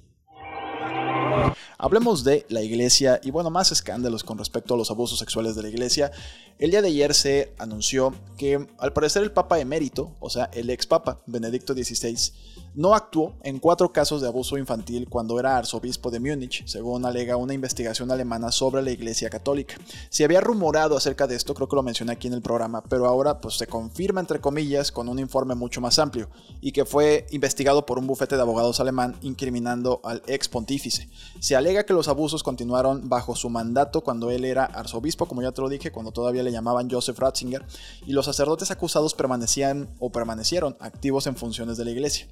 Hablemos 1.78 2.24
de 2.24 2.46
la 2.48 2.62
iglesia 2.62 3.20
y 3.22 3.30
bueno, 3.30 3.50
más 3.50 3.70
escándalos 3.70 4.24
con 4.24 4.38
respecto 4.38 4.74
a 4.74 4.76
los 4.76 4.90
abusos 4.90 5.18
sexuales 5.18 5.54
de 5.54 5.62
la 5.62 5.68
iglesia. 5.68 6.10
El 6.58 6.70
día 6.70 6.80
de 6.80 6.88
ayer 6.88 7.12
se 7.12 7.52
anunció 7.58 8.14
que 8.38 8.66
al 8.78 8.92
parecer 8.92 9.22
el 9.22 9.32
Papa 9.32 9.60
emérito, 9.60 10.16
o 10.20 10.30
sea, 10.30 10.48
el 10.54 10.70
ex 10.70 10.86
Papa 10.86 11.20
Benedicto 11.26 11.74
XVI, 11.74 12.32
no 12.76 12.94
actuó 12.94 13.34
en 13.42 13.58
cuatro 13.58 13.90
casos 13.90 14.20
de 14.20 14.28
abuso 14.28 14.58
infantil 14.58 15.08
cuando 15.08 15.40
era 15.40 15.56
arzobispo 15.56 16.10
de 16.10 16.20
Múnich, 16.20 16.64
según 16.66 17.06
alega 17.06 17.36
una 17.36 17.54
investigación 17.54 18.10
alemana 18.10 18.52
sobre 18.52 18.82
la 18.82 18.90
Iglesia 18.90 19.30
Católica. 19.30 19.76
Se 20.10 20.24
había 20.24 20.42
rumorado 20.42 20.94
acerca 20.94 21.26
de 21.26 21.36
esto, 21.36 21.54
creo 21.54 21.68
que 21.68 21.76
lo 21.76 21.82
mencioné 21.82 22.12
aquí 22.12 22.28
en 22.28 22.34
el 22.34 22.42
programa, 22.42 22.82
pero 22.82 23.06
ahora 23.06 23.40
pues 23.40 23.56
se 23.56 23.66
confirma 23.66 24.20
entre 24.20 24.40
comillas 24.40 24.92
con 24.92 25.08
un 25.08 25.18
informe 25.18 25.54
mucho 25.54 25.80
más 25.80 25.98
amplio 25.98 26.28
y 26.60 26.72
que 26.72 26.84
fue 26.84 27.26
investigado 27.30 27.86
por 27.86 27.98
un 27.98 28.06
bufete 28.06 28.36
de 28.36 28.42
abogados 28.42 28.78
alemán 28.78 29.16
incriminando 29.22 30.00
al 30.04 30.22
ex 30.26 30.46
pontífice. 30.48 31.08
Se 31.40 31.56
alega 31.56 31.86
que 31.86 31.94
los 31.94 32.08
abusos 32.08 32.42
continuaron 32.42 33.08
bajo 33.08 33.34
su 33.34 33.48
mandato 33.48 34.02
cuando 34.02 34.30
él 34.30 34.44
era 34.44 34.66
arzobispo, 34.66 35.26
como 35.26 35.40
ya 35.40 35.52
te 35.52 35.62
lo 35.62 35.70
dije, 35.70 35.92
cuando 35.92 36.12
todavía 36.12 36.42
le 36.42 36.52
llamaban 36.52 36.90
Joseph 36.90 37.18
Ratzinger, 37.18 37.64
y 38.04 38.12
los 38.12 38.26
sacerdotes 38.26 38.70
acusados 38.70 39.14
permanecían 39.14 39.88
o 39.98 40.10
permanecieron 40.10 40.76
activos 40.80 41.26
en 41.26 41.36
funciones 41.36 41.78
de 41.78 41.86
la 41.86 41.90
iglesia. 41.90 42.26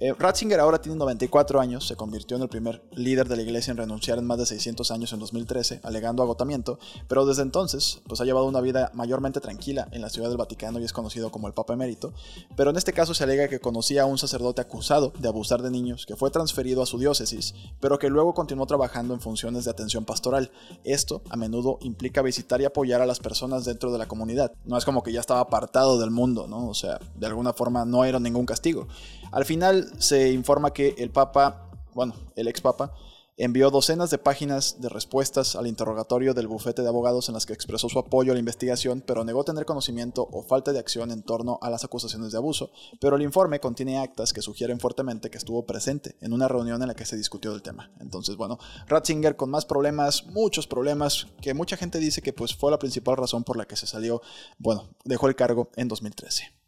Eh, 0.00 0.14
Ratzinger 0.16 0.60
ahora 0.60 0.80
tiene 0.80 0.96
94 0.96 1.60
años, 1.60 1.86
se 1.86 1.96
convirtió 1.96 2.36
en 2.36 2.44
el 2.44 2.48
primer 2.48 2.84
líder 2.92 3.26
de 3.26 3.36
la 3.36 3.42
iglesia 3.42 3.72
en 3.72 3.78
renunciar 3.78 4.18
en 4.18 4.26
más 4.26 4.38
de 4.38 4.46
600 4.46 4.92
años 4.92 5.12
en 5.12 5.18
2013, 5.18 5.80
alegando 5.82 6.22
agotamiento, 6.22 6.78
pero 7.08 7.26
desde 7.26 7.42
entonces 7.42 8.00
pues, 8.06 8.20
ha 8.20 8.24
llevado 8.24 8.46
una 8.46 8.60
vida 8.60 8.92
mayormente 8.94 9.40
tranquila 9.40 9.88
en 9.90 10.00
la 10.00 10.08
ciudad 10.08 10.28
del 10.28 10.38
Vaticano 10.38 10.78
y 10.78 10.84
es 10.84 10.92
conocido 10.92 11.32
como 11.32 11.48
el 11.48 11.52
Papa 11.54 11.72
Emérito, 11.72 12.12
pero 12.54 12.70
en 12.70 12.76
este 12.76 12.92
caso 12.92 13.12
se 13.12 13.24
alega 13.24 13.48
que 13.48 13.58
conocía 13.58 14.02
a 14.02 14.06
un 14.06 14.18
sacerdote 14.18 14.60
acusado 14.60 15.12
de 15.18 15.26
abusar 15.26 15.62
de 15.62 15.70
niños 15.70 16.06
que 16.06 16.14
fue 16.14 16.30
transferido 16.30 16.80
a 16.80 16.86
su 16.86 16.98
diócesis, 16.98 17.54
pero 17.80 17.98
que 17.98 18.08
luego 18.08 18.34
continuó 18.34 18.66
trabajando 18.66 19.14
en 19.14 19.20
funciones 19.20 19.64
de 19.64 19.72
atención 19.72 20.04
pastoral. 20.04 20.52
Esto 20.84 21.22
a 21.28 21.36
menudo 21.36 21.78
implica 21.80 22.22
visitar 22.22 22.60
y 22.60 22.66
apoyar 22.66 23.00
a 23.00 23.06
las 23.06 23.18
personas 23.18 23.64
dentro 23.64 23.90
de 23.90 23.98
la 23.98 24.06
comunidad. 24.06 24.52
No 24.64 24.76
es 24.78 24.84
como 24.84 25.02
que 25.02 25.12
ya 25.12 25.20
estaba 25.20 25.40
apartado 25.40 25.98
del 25.98 26.10
mundo, 26.10 26.46
¿no? 26.46 26.68
O 26.68 26.74
sea, 26.74 27.00
de 27.16 27.26
alguna 27.26 27.52
forma 27.52 27.84
no 27.84 28.04
era 28.04 28.20
ningún 28.20 28.46
castigo. 28.46 28.86
Al 29.30 29.44
final 29.44 29.87
se 29.98 30.30
informa 30.30 30.72
que 30.72 30.94
el 30.98 31.10
Papa, 31.10 31.70
bueno, 31.94 32.14
el 32.36 32.48
ex 32.48 32.60
Papa, 32.60 32.92
envió 33.38 33.70
docenas 33.70 34.10
de 34.10 34.18
páginas 34.18 34.80
de 34.80 34.88
respuestas 34.88 35.54
al 35.54 35.68
interrogatorio 35.68 36.34
del 36.34 36.48
bufete 36.48 36.82
de 36.82 36.88
abogados 36.88 37.28
en 37.28 37.34
las 37.34 37.46
que 37.46 37.52
expresó 37.52 37.88
su 37.88 38.00
apoyo 38.00 38.32
a 38.32 38.34
la 38.34 38.40
investigación, 38.40 39.00
pero 39.06 39.24
negó 39.24 39.44
tener 39.44 39.64
conocimiento 39.64 40.28
o 40.32 40.42
falta 40.42 40.72
de 40.72 40.80
acción 40.80 41.12
en 41.12 41.22
torno 41.22 41.58
a 41.62 41.70
las 41.70 41.84
acusaciones 41.84 42.32
de 42.32 42.38
abuso. 42.38 42.72
Pero 43.00 43.14
el 43.14 43.22
informe 43.22 43.60
contiene 43.60 44.00
actas 44.00 44.32
que 44.32 44.42
sugieren 44.42 44.80
fuertemente 44.80 45.30
que 45.30 45.38
estuvo 45.38 45.64
presente 45.66 46.16
en 46.20 46.32
una 46.32 46.48
reunión 46.48 46.82
en 46.82 46.88
la 46.88 46.94
que 46.94 47.06
se 47.06 47.16
discutió 47.16 47.52
del 47.52 47.62
tema. 47.62 47.92
Entonces, 48.00 48.36
bueno, 48.36 48.58
Ratzinger 48.88 49.36
con 49.36 49.50
más 49.50 49.64
problemas, 49.64 50.26
muchos 50.26 50.66
problemas, 50.66 51.28
que 51.40 51.54
mucha 51.54 51.76
gente 51.76 51.98
dice 51.98 52.22
que 52.22 52.32
pues 52.32 52.56
fue 52.56 52.72
la 52.72 52.80
principal 52.80 53.16
razón 53.16 53.44
por 53.44 53.56
la 53.56 53.66
que 53.66 53.76
se 53.76 53.86
salió, 53.86 54.20
bueno, 54.58 54.88
dejó 55.04 55.28
el 55.28 55.36
cargo 55.36 55.70
en 55.76 55.86
2013. 55.86 56.58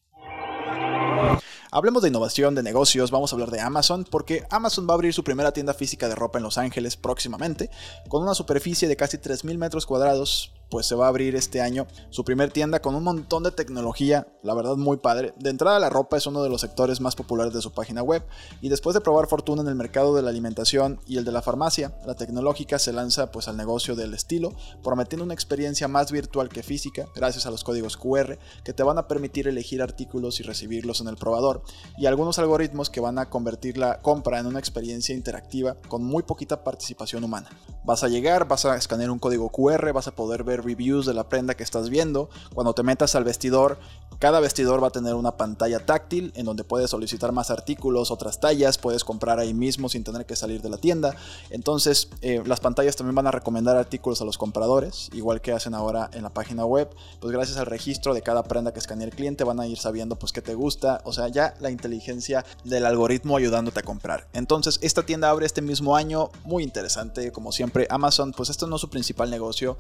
Hablemos 1.73 2.03
de 2.03 2.09
innovación, 2.09 2.55
de 2.55 2.63
negocios, 2.63 3.11
vamos 3.11 3.33
a 3.33 3.37
hablar 3.37 3.51
de 3.51 3.61
Amazon, 3.61 4.05
porque 4.11 4.45
Amazon 4.51 4.89
va 4.89 4.95
a 4.95 4.97
abrir 4.97 5.15
su 5.15 5.23
primera 5.23 5.53
tienda 5.53 5.73
física 5.73 6.09
de 6.09 6.17
ropa 6.17 6.39
en 6.39 6.43
Los 6.43 6.59
Ángeles 6.59 6.97
próximamente, 6.97 7.71
con 8.09 8.23
una 8.23 8.35
superficie 8.35 8.89
de 8.89 8.97
casi 8.97 9.19
3.000 9.19 9.57
metros 9.57 9.87
cuadrados, 9.87 10.53
pues 10.71 10.87
se 10.87 10.95
va 10.95 11.07
a 11.07 11.09
abrir 11.09 11.37
este 11.37 11.61
año 11.61 11.87
su 12.11 12.25
primer 12.25 12.51
tienda 12.53 12.81
con 12.81 12.95
un 12.95 13.05
montón 13.05 13.43
de 13.43 13.51
tecnología, 13.51 14.29
la 14.43 14.55
verdad 14.55 14.77
muy 14.77 14.97
padre. 14.99 15.35
De 15.39 15.51
entrada 15.51 15.79
la 15.79 15.91
ropa 15.91 16.17
es 16.17 16.27
uno 16.27 16.43
de 16.43 16.49
los 16.49 16.61
sectores 16.61 17.01
más 17.01 17.17
populares 17.17 17.53
de 17.53 17.61
su 17.61 17.73
página 17.73 18.03
web 18.03 18.23
y 18.61 18.69
después 18.69 18.95
de 18.95 19.01
probar 19.01 19.27
fortuna 19.27 19.63
en 19.63 19.69
el 19.69 19.75
mercado 19.75 20.15
de 20.15 20.23
la 20.23 20.31
alimentación 20.31 21.01
y 21.07 21.19
el 21.19 21.25
de 21.25 21.33
la 21.33 21.43
farmacia, 21.43 21.93
la 22.07 22.15
tecnológica 22.15 22.79
se 22.79 22.93
lanza 22.93 23.31
pues 23.31 23.49
al 23.49 23.57
negocio 23.57 23.97
del 23.97 24.15
estilo, 24.15 24.53
prometiendo 24.83 25.25
una 25.25 25.35
experiencia 25.35 25.89
más 25.89 26.13
virtual 26.13 26.49
que 26.49 26.63
física 26.63 27.07
gracias 27.15 27.47
a 27.47 27.51
los 27.51 27.65
códigos 27.65 27.97
QR 27.97 28.39
que 28.65 28.73
te 28.73 28.83
van 28.83 28.99
a 28.99 29.09
permitir 29.09 29.49
elegir 29.49 29.83
artículos 29.83 30.41
y 30.41 30.43
recibirlos 30.43 31.01
en 31.01 31.09
el 31.09 31.17
probador 31.17 31.63
y 31.99 32.07
algunos 32.07 32.39
algoritmos 32.39 32.91
que 32.91 33.01
van 33.01 33.19
a 33.19 33.29
convertir 33.29 33.77
la 33.77 34.01
compra 34.01 34.39
en 34.39 34.47
una 34.47 34.59
experiencia 34.59 35.15
interactiva 35.15 35.77
con 35.89 36.05
muy 36.05 36.23
poquita 36.23 36.63
participación 36.63 37.25
humana. 37.25 37.49
Vas 37.85 38.05
a 38.05 38.09
llegar, 38.09 38.47
vas 38.47 38.65
a 38.65 38.77
escanear 38.77 39.11
un 39.11 39.19
código 39.19 39.51
QR, 39.51 39.93
vas 39.93 40.07
a 40.07 40.15
poder 40.15 40.45
ver 40.45 40.60
reviews 40.61 41.07
de 41.07 41.15
la 41.15 41.29
prenda 41.29 41.55
que 41.55 41.63
estás 41.63 41.91
viendo. 41.91 42.31
Cuando 42.55 42.75
te 42.75 42.83
metas 42.83 43.15
al 43.15 43.25
vestidor, 43.25 43.79
cada 44.21 44.41
vestidor 44.41 44.83
va 44.83 44.89
a 44.89 44.91
tener 44.91 45.15
una 45.15 45.39
pantalla 45.39 45.87
táctil 45.87 46.31
en 46.37 46.45
donde 46.45 46.63
puedes 46.63 46.91
solicitar 46.91 47.33
más 47.33 47.51
artículos, 47.51 48.11
otras 48.11 48.39
tallas, 48.39 48.77
puedes 48.77 49.03
comprar 49.03 49.39
ahí 49.39 49.55
mismo 49.55 49.89
sin 49.89 50.05
tener 50.05 50.27
que 50.27 50.37
salir 50.37 50.61
de 50.61 50.69
la 50.69 50.77
tienda. 50.77 51.17
Entonces, 51.49 52.11
eh, 52.21 52.43
las 52.45 52.61
pantallas 52.61 52.97
también 52.97 53.15
van 53.15 53.29
a 53.29 53.31
recomendar 53.31 53.79
artículos 53.79 54.21
a 54.21 54.27
los 54.27 54.37
compradores, 54.37 55.09
igual 55.15 55.41
que 55.41 55.53
hacen 55.53 55.75
ahora 55.75 56.11
en 56.13 56.23
la 56.23 56.29
página 56.31 56.67
web. 56.67 56.91
Pues 57.19 57.33
gracias 57.33 57.57
al 57.57 57.65
registro 57.65 58.13
de 58.13 58.21
cada 58.21 58.43
prenda 58.43 58.75
que 58.75 58.79
escanea 58.79 59.07
el 59.07 59.15
cliente 59.15 59.43
van 59.43 59.59
a 59.59 59.67
ir 59.67 59.79
sabiendo 59.79 60.17
pues 60.17 60.33
qué 60.33 60.43
te 60.43 60.55
gusta, 60.55 61.01
o 61.05 61.15
sea, 61.15 61.29
ya 61.29 61.55
la 61.61 61.71
inteligencia 61.71 62.45
del 62.65 62.85
algoritmo 62.85 63.39
ayudándote 63.39 63.81
a 63.81 63.85
comprar. 63.85 64.29
Entonces, 64.35 64.79
esta 64.83 65.03
tienda 65.05 65.31
abre 65.31 65.47
este 65.47 65.63
mismo 65.63 65.97
año, 65.97 66.29
muy 66.45 66.63
interesante, 66.63 67.33
como 67.33 67.53
siempre. 67.53 67.87
Amazon, 67.89 68.33
pues 68.33 68.51
esto 68.51 68.67
no 68.67 68.77
es 68.77 68.83
su 68.83 68.91
principal 68.91 69.31
negocio, 69.31 69.79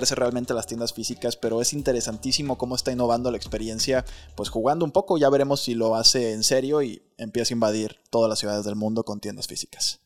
realmente 0.00 0.54
las 0.54 0.66
tiendas 0.66 0.92
físicas, 0.92 1.36
pero 1.36 1.60
es 1.60 1.72
interesantísimo 1.72 2.58
cómo 2.58 2.76
está 2.76 2.92
innovando 2.92 3.30
la 3.30 3.36
experiencia, 3.36 4.04
pues 4.36 4.48
jugando 4.48 4.84
un 4.84 4.92
poco, 4.92 5.18
ya 5.18 5.30
veremos 5.30 5.60
si 5.60 5.74
lo 5.74 5.94
hace 5.94 6.32
en 6.32 6.42
serio 6.42 6.82
y 6.82 7.02
empieza 7.18 7.54
a 7.54 7.56
invadir 7.56 8.00
todas 8.10 8.28
las 8.28 8.38
ciudades 8.38 8.64
del 8.64 8.76
mundo 8.76 9.04
con 9.04 9.20
tiendas 9.20 9.46
físicas. 9.46 10.00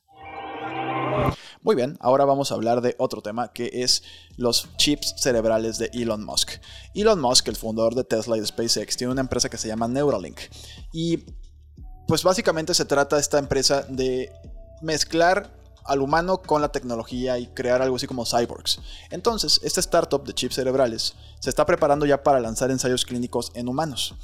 Muy 1.63 1.75
bien, 1.75 1.97
ahora 2.01 2.25
vamos 2.25 2.51
a 2.51 2.55
hablar 2.55 2.81
de 2.81 2.95
otro 2.99 3.23
tema 3.23 3.53
que 3.53 3.71
es 3.73 4.03
los 4.37 4.69
chips 4.77 5.15
cerebrales 5.19 5.79
de 5.79 5.91
Elon 5.93 6.25
Musk. 6.25 6.53
Elon 6.95 7.21
Musk, 7.21 7.49
el 7.49 7.57
fundador 7.57 7.95
de 7.95 8.05
Tesla 8.05 8.37
y 8.37 8.41
de 8.41 8.47
SpaceX, 8.47 8.97
tiene 8.97 9.13
una 9.13 9.21
empresa 9.21 9.49
que 9.49 9.59
se 9.59 9.69
llama 9.69 9.89
Neuralink. 9.89 10.39
Y 10.93 11.25
pues 12.07 12.23
básicamente 12.23 12.75
se 12.75 12.85
trata 12.85 13.19
esta 13.19 13.39
empresa 13.39 13.83
de 13.89 14.33
mezclar 14.81 15.58
al 15.89 16.01
humano 16.01 16.43
con 16.43 16.63
la 16.63 16.71
tecnología 16.71 17.39
y 17.39 17.49
crear 17.49 17.83
algo 17.83 17.97
así 17.97 18.07
como 18.07 18.25
cyborgs. 18.25 18.81
Entonces, 19.11 19.61
esta 19.65 19.81
startup 19.81 20.25
de 20.25 20.35
chips 20.35 20.55
cerebrales 20.55 21.15
se 21.41 21.51
está 21.51 21.67
preparando 21.67 22.07
ya 22.07 22.23
para 22.23 22.41
lanzar 22.41 22.71
ensayos 22.71 23.05
clínicos 23.05 23.51
en 23.55 23.69
humanos. 23.69 24.15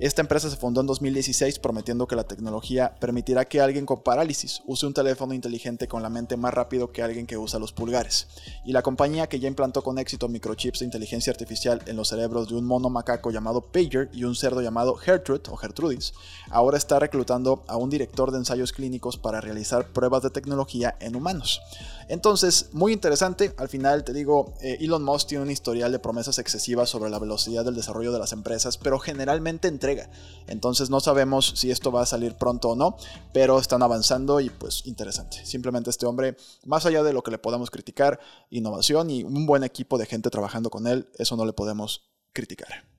Esta 0.00 0.22
empresa 0.22 0.50
se 0.50 0.56
fundó 0.56 0.80
en 0.80 0.88
2016 0.88 1.60
prometiendo 1.60 2.08
que 2.08 2.16
la 2.16 2.24
tecnología 2.24 2.96
permitirá 2.98 3.44
que 3.44 3.60
alguien 3.60 3.86
con 3.86 4.02
parálisis 4.02 4.60
use 4.66 4.86
un 4.86 4.92
teléfono 4.92 5.34
inteligente 5.34 5.86
con 5.86 6.02
la 6.02 6.10
mente 6.10 6.36
más 6.36 6.52
rápido 6.52 6.90
que 6.90 7.00
alguien 7.00 7.28
que 7.28 7.38
usa 7.38 7.60
los 7.60 7.72
pulgares. 7.72 8.26
Y 8.64 8.72
la 8.72 8.82
compañía 8.82 9.28
que 9.28 9.38
ya 9.38 9.46
implantó 9.46 9.82
con 9.82 10.00
éxito 10.00 10.28
microchips 10.28 10.80
de 10.80 10.86
inteligencia 10.86 11.30
artificial 11.30 11.80
en 11.86 11.94
los 11.94 12.08
cerebros 12.08 12.48
de 12.48 12.56
un 12.56 12.64
mono 12.64 12.90
macaco 12.90 13.30
llamado 13.30 13.60
Pager 13.60 14.10
y 14.12 14.24
un 14.24 14.34
cerdo 14.34 14.62
llamado 14.62 14.96
Gertrude 14.96 15.48
o 15.48 15.56
Gertrudis, 15.56 16.12
ahora 16.50 16.76
está 16.76 16.98
reclutando 16.98 17.62
a 17.68 17.76
un 17.76 17.88
director 17.88 18.32
de 18.32 18.38
ensayos 18.38 18.72
clínicos 18.72 19.16
para 19.16 19.40
realizar 19.40 19.92
pruebas 19.92 20.24
de 20.24 20.30
tecnología 20.30 20.96
en 20.98 21.14
humanos. 21.14 21.62
Entonces, 22.08 22.68
muy 22.72 22.92
interesante. 22.92 23.54
Al 23.56 23.68
final, 23.68 24.04
te 24.04 24.12
digo, 24.12 24.54
eh, 24.60 24.78
Elon 24.80 25.02
Musk 25.02 25.28
tiene 25.28 25.44
un 25.44 25.50
historial 25.50 25.92
de 25.92 25.98
promesas 25.98 26.38
excesivas 26.38 26.90
sobre 26.90 27.10
la 27.10 27.18
velocidad 27.18 27.64
del 27.64 27.74
desarrollo 27.74 28.12
de 28.12 28.18
las 28.18 28.32
empresas, 28.32 28.76
pero 28.76 28.98
generalmente 28.98 29.68
entrega. 29.84 30.10
Entonces, 30.46 30.90
no 30.90 31.00
sabemos 31.00 31.52
si 31.56 31.70
esto 31.70 31.92
va 31.92 32.02
a 32.02 32.06
salir 32.06 32.34
pronto 32.34 32.70
o 32.70 32.76
no, 32.76 32.96
pero 33.32 33.58
están 33.58 33.82
avanzando 33.82 34.40
y 34.40 34.50
pues 34.50 34.86
interesante. 34.86 35.44
Simplemente 35.44 35.90
este 35.90 36.06
hombre, 36.06 36.36
más 36.64 36.86
allá 36.86 37.02
de 37.02 37.12
lo 37.12 37.22
que 37.22 37.30
le 37.30 37.38
podamos 37.38 37.70
criticar, 37.70 38.18
innovación 38.50 39.10
y 39.10 39.24
un 39.24 39.46
buen 39.46 39.64
equipo 39.64 39.98
de 39.98 40.06
gente 40.06 40.30
trabajando 40.30 40.70
con 40.70 40.86
él, 40.86 41.08
eso 41.18 41.36
no 41.36 41.44
le 41.44 41.52
podemos 41.52 42.10
criticar. 42.32 42.93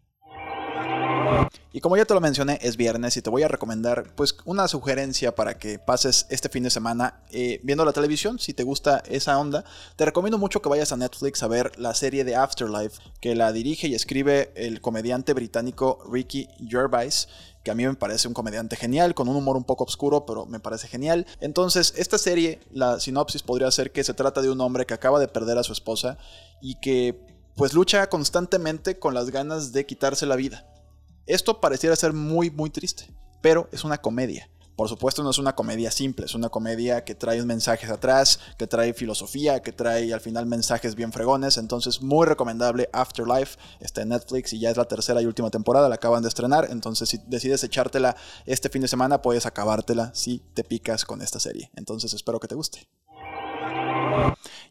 Y 1.71 1.81
como 1.81 1.97
ya 1.97 2.05
te 2.05 2.13
lo 2.13 2.21
mencioné, 2.21 2.57
es 2.61 2.77
viernes 2.77 3.17
y 3.17 3.21
te 3.21 3.29
voy 3.29 3.43
a 3.43 3.47
recomendar 3.47 4.13
pues 4.15 4.37
una 4.45 4.67
sugerencia 4.67 5.35
para 5.35 5.57
que 5.57 5.77
pases 5.77 6.25
este 6.29 6.49
fin 6.49 6.63
de 6.63 6.69
semana 6.69 7.21
eh, 7.31 7.59
viendo 7.63 7.83
la 7.83 7.91
televisión, 7.91 8.39
si 8.39 8.53
te 8.53 8.63
gusta 8.63 9.03
esa 9.07 9.37
onda. 9.37 9.65
Te 9.95 10.05
recomiendo 10.05 10.37
mucho 10.37 10.61
que 10.61 10.69
vayas 10.69 10.91
a 10.91 10.97
Netflix 10.97 11.43
a 11.43 11.47
ver 11.47 11.77
la 11.77 11.93
serie 11.93 12.23
de 12.23 12.35
Afterlife, 12.35 13.01
que 13.19 13.35
la 13.35 13.51
dirige 13.51 13.87
y 13.87 13.95
escribe 13.95 14.53
el 14.55 14.79
comediante 14.81 15.33
británico 15.33 16.01
Ricky 16.09 16.47
Gervais 16.67 17.27
que 17.65 17.71
a 17.71 17.75
mí 17.75 17.83
me 17.83 17.95
parece 17.95 18.27
un 18.27 18.35
comediante 18.35 18.75
genial, 18.75 19.15
con 19.15 19.27
un 19.27 19.35
humor 19.35 19.57
un 19.57 19.63
poco 19.63 19.85
oscuro, 19.85 20.27
pero 20.27 20.45
me 20.45 20.59
parece 20.59 20.87
genial. 20.87 21.25
Entonces, 21.39 21.95
esta 21.97 22.19
serie, 22.19 22.59
la 22.71 22.99
sinopsis 22.99 23.41
podría 23.41 23.71
ser 23.71 23.91
que 23.91 24.03
se 24.03 24.13
trata 24.13 24.43
de 24.43 24.51
un 24.51 24.61
hombre 24.61 24.85
que 24.85 24.93
acaba 24.93 25.19
de 25.19 25.27
perder 25.27 25.57
a 25.57 25.63
su 25.63 25.73
esposa 25.73 26.19
y 26.61 26.75
que 26.75 27.19
pues 27.55 27.73
lucha 27.73 28.07
constantemente 28.07 28.99
con 28.99 29.15
las 29.15 29.31
ganas 29.31 29.71
de 29.73 29.87
quitarse 29.87 30.27
la 30.27 30.35
vida. 30.35 30.74
Esto 31.27 31.59
pareciera 31.59 31.95
ser 31.95 32.13
muy, 32.13 32.51
muy 32.51 32.69
triste, 32.69 33.09
pero 33.41 33.67
es 33.71 33.83
una 33.83 33.97
comedia. 33.97 34.47
Por 34.75 34.89
supuesto 34.89 35.23
no 35.23 35.31
es 35.31 35.37
una 35.37 35.55
comedia 35.55 35.89
simple, 35.89 36.25
es 36.25 36.35
una 36.35 36.49
comedia 36.49 37.03
que 37.03 37.15
trae 37.15 37.41
mensajes 37.43 37.89
atrás, 37.89 38.39
que 38.59 38.67
trae 38.67 38.93
filosofía, 38.93 39.61
que 39.61 39.71
trae 39.71 40.13
al 40.13 40.19
final 40.19 40.45
mensajes 40.45 40.95
bien 40.95 41.13
fregones, 41.13 41.57
entonces 41.57 42.01
muy 42.01 42.27
recomendable 42.27 42.89
Afterlife, 42.91 43.57
está 43.79 44.01
en 44.01 44.09
Netflix 44.09 44.53
y 44.53 44.59
ya 44.59 44.69
es 44.69 44.77
la 44.77 44.85
tercera 44.85 45.21
y 45.21 45.25
última 45.25 45.49
temporada, 45.49 45.87
la 45.87 45.95
acaban 45.95 46.21
de 46.21 46.27
estrenar, 46.27 46.67
entonces 46.69 47.07
si 47.07 47.19
decides 47.25 47.63
echártela 47.63 48.17
este 48.45 48.67
fin 48.67 48.81
de 48.81 48.89
semana 48.89 49.21
puedes 49.21 49.45
acabártela 49.45 50.13
si 50.13 50.43
te 50.53 50.65
picas 50.65 51.05
con 51.05 51.21
esta 51.21 51.39
serie, 51.39 51.71
entonces 51.75 52.13
espero 52.13 52.41
que 52.41 52.49
te 52.49 52.55
guste. 52.55 52.87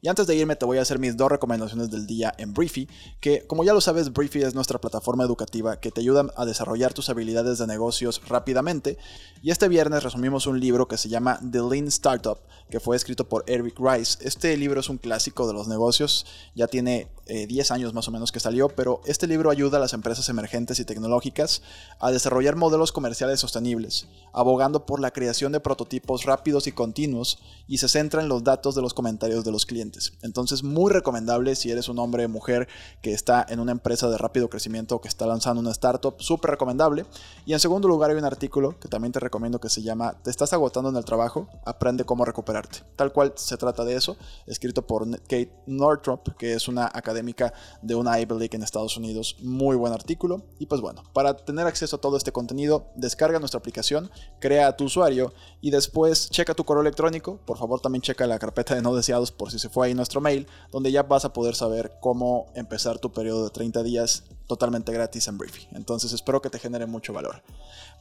Y 0.02 0.08
antes 0.08 0.26
de 0.26 0.36
irme 0.36 0.54
te 0.54 0.66
voy 0.66 0.78
a 0.78 0.82
hacer 0.82 0.98
mis 0.98 1.16
dos 1.16 1.30
recomendaciones 1.30 1.90
del 1.90 2.06
día 2.06 2.34
en 2.36 2.52
Briefy, 2.52 2.88
que 3.20 3.46
como 3.46 3.64
ya 3.64 3.72
lo 3.72 3.80
sabes, 3.80 4.12
Briefy 4.12 4.42
es 4.42 4.54
nuestra 4.54 4.78
plataforma 4.78 5.24
educativa 5.24 5.80
que 5.80 5.90
te 5.90 6.02
ayuda 6.02 6.26
a 6.36 6.44
desarrollar 6.44 6.92
tus 6.92 7.08
habilidades 7.08 7.58
de 7.58 7.66
negocios 7.66 8.20
rápidamente. 8.28 8.98
Y 9.42 9.50
este 9.50 9.68
viernes 9.68 10.02
resumimos 10.02 10.46
un 10.46 10.60
libro 10.60 10.88
que 10.88 10.98
se 10.98 11.08
llama 11.08 11.38
The 11.50 11.60
Lean 11.62 11.88
Startup, 11.88 12.38
que 12.70 12.80
fue 12.80 12.96
escrito 12.96 13.28
por 13.28 13.44
Eric 13.46 13.78
Rice. 13.78 14.18
Este 14.20 14.56
libro 14.56 14.80
es 14.80 14.88
un 14.88 14.98
clásico 14.98 15.46
de 15.46 15.54
los 15.54 15.68
negocios, 15.68 16.26
ya 16.54 16.66
tiene 16.66 17.08
10 17.26 17.70
eh, 17.70 17.74
años 17.74 17.94
más 17.94 18.06
o 18.08 18.10
menos 18.10 18.30
que 18.30 18.40
salió, 18.40 18.68
pero 18.68 19.00
este 19.06 19.26
libro 19.26 19.50
ayuda 19.50 19.78
a 19.78 19.80
las 19.80 19.94
empresas 19.94 20.28
emergentes 20.28 20.78
y 20.78 20.84
tecnológicas 20.84 21.62
a 21.98 22.10
desarrollar 22.10 22.56
modelos 22.56 22.92
comerciales 22.92 23.40
sostenibles, 23.40 24.06
abogando 24.32 24.84
por 24.84 25.00
la 25.00 25.10
creación 25.10 25.52
de 25.52 25.60
prototipos 25.60 26.24
rápidos 26.24 26.66
y 26.66 26.72
continuos 26.72 27.38
y 27.66 27.78
se 27.78 27.88
centra 27.88 28.22
en 28.22 28.28
los 28.28 28.44
datos 28.44 28.74
de 28.74 28.82
los 28.82 28.92
comentarios 28.92 29.33
de 29.42 29.50
los 29.50 29.66
clientes. 29.66 30.12
Entonces, 30.22 30.62
muy 30.62 30.92
recomendable 30.92 31.56
si 31.56 31.70
eres 31.70 31.88
un 31.88 31.98
hombre 31.98 32.26
o 32.26 32.28
mujer 32.28 32.68
que 33.02 33.12
está 33.12 33.44
en 33.48 33.60
una 33.60 33.72
empresa 33.72 34.08
de 34.08 34.18
rápido 34.18 34.48
crecimiento 34.48 35.00
que 35.00 35.08
está 35.08 35.26
lanzando 35.26 35.60
una 35.60 35.70
startup, 35.70 36.14
súper 36.18 36.52
recomendable. 36.52 37.06
Y 37.46 37.52
en 37.52 37.60
segundo 37.60 37.88
lugar 37.88 38.10
hay 38.10 38.16
un 38.16 38.24
artículo 38.24 38.78
que 38.78 38.88
también 38.88 39.12
te 39.12 39.20
recomiendo 39.20 39.60
que 39.60 39.68
se 39.68 39.82
llama 39.82 40.16
Te 40.22 40.30
estás 40.30 40.52
agotando 40.52 40.90
en 40.90 40.96
el 40.96 41.04
trabajo, 41.04 41.48
aprende 41.64 42.04
cómo 42.04 42.24
recuperarte. 42.24 42.80
Tal 42.96 43.12
cual 43.12 43.32
se 43.36 43.56
trata 43.56 43.84
de 43.84 43.96
eso, 43.96 44.16
escrito 44.46 44.86
por 44.86 45.10
Kate 45.22 45.50
Northrop, 45.66 46.36
que 46.36 46.52
es 46.52 46.68
una 46.68 46.86
académica 46.92 47.52
de 47.82 47.94
una 47.94 48.20
Ivy 48.20 48.38
League 48.38 48.56
en 48.56 48.62
Estados 48.62 48.96
Unidos. 48.96 49.36
Muy 49.40 49.76
buen 49.76 49.92
artículo. 49.92 50.44
Y 50.58 50.66
pues 50.66 50.80
bueno, 50.80 51.02
para 51.12 51.34
tener 51.36 51.66
acceso 51.66 51.96
a 51.96 52.00
todo 52.00 52.16
este 52.16 52.32
contenido, 52.32 52.86
descarga 52.94 53.38
nuestra 53.38 53.58
aplicación, 53.58 54.10
crea 54.40 54.76
tu 54.76 54.84
usuario 54.84 55.32
y 55.64 55.70
después 55.70 56.28
checa 56.28 56.52
tu 56.52 56.62
correo 56.64 56.82
electrónico. 56.82 57.38
Por 57.46 57.56
favor, 57.56 57.80
también 57.80 58.02
checa 58.02 58.26
la 58.26 58.38
carpeta 58.38 58.74
de 58.74 58.82
no 58.82 58.94
deseados 58.94 59.32
por 59.32 59.50
si 59.50 59.58
se 59.58 59.70
fue 59.70 59.86
ahí 59.86 59.94
nuestro 59.94 60.20
mail, 60.20 60.46
donde 60.70 60.92
ya 60.92 61.04
vas 61.04 61.24
a 61.24 61.32
poder 61.32 61.54
saber 61.54 61.92
cómo 62.02 62.52
empezar 62.54 62.98
tu 62.98 63.10
periodo 63.10 63.44
de 63.44 63.50
30 63.50 63.82
días 63.82 64.24
totalmente 64.46 64.92
gratis 64.92 65.26
en 65.26 65.38
Briefy. 65.38 65.66
Entonces 65.72 66.12
espero 66.12 66.42
que 66.42 66.50
te 66.50 66.58
genere 66.58 66.84
mucho 66.84 67.14
valor. 67.14 67.42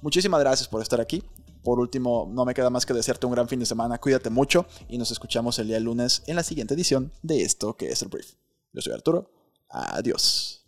Muchísimas 0.01 0.41
gracias 0.41 0.67
por 0.67 0.82
estar 0.82 1.00
aquí. 1.00 1.24
Por 1.63 1.79
último, 1.79 2.29
no 2.29 2.43
me 2.43 2.53
queda 2.53 2.70
más 2.70 2.86
que 2.86 2.93
desearte 2.93 3.27
un 3.27 3.32
gran 3.32 3.48
fin 3.48 3.62
de 3.62 3.65
semana. 3.65 3.98
Cuídate 3.98 4.29
mucho 4.29 4.65
y 4.89 4.98
nos 4.98 5.12
escuchamos 5.12 5.58
el 5.58 5.70
día 5.70 5.79
lunes 5.79 6.22
en 6.27 6.36
la 6.36 6.43
siguiente 6.43 6.74
edición 6.74 7.13
de 7.22 7.43
esto 7.43 7.77
que 7.77 7.88
es 7.88 8.01
el 8.01 8.10
Brief. 8.10 8.34
Yo 8.74 8.82
soy 8.82 8.91
Arturo. 8.91 9.32
Adiós. 9.70 10.62